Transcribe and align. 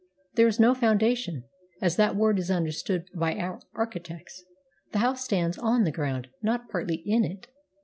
There 0.33 0.47
is 0.47 0.59
no 0.59 0.73
foundation, 0.73 1.43
as 1.79 1.95
that 1.97 2.15
word 2.15 2.39
is 2.39 2.49
understood 2.49 3.05
by 3.15 3.35
our 3.35 3.61
architects. 3.75 4.43
The 4.93 4.97
house 4.97 5.23
stands 5.23 5.59
on 5.59 5.83
the 5.83 5.91
ground, 5.91 6.29
not 6.41 6.69
partly 6.69 7.03
in 7.05 7.23
it. 7.23 7.45